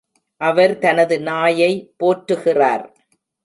[0.41, 2.85] அவர் தனது நாயை போற்றுகிறார்.